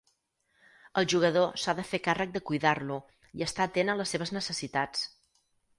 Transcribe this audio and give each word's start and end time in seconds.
El 1.01 1.07
jugador 1.13 1.53
s'ha 1.65 1.75
de 1.81 1.85
fer 1.91 2.01
càrrec 2.09 2.33
de 2.39 2.43
cuidar-lo 2.51 2.99
i 3.41 3.49
estar 3.49 3.69
atent 3.71 3.95
a 3.95 3.99
les 4.03 4.17
seves 4.17 4.37
necessitats. 4.39 5.11